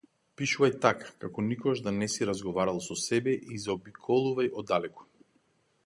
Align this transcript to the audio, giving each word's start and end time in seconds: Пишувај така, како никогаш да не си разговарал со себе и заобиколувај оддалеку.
Пишувај 0.41 0.71
така, 0.85 1.11
како 1.23 1.43
никогаш 1.49 1.83
да 1.89 1.93
не 1.97 2.07
си 2.13 2.29
разговарал 2.31 2.81
со 2.87 2.99
себе 3.03 3.37
и 3.57 3.63
заобиколувај 3.67 4.53
оддалеку. 4.63 5.11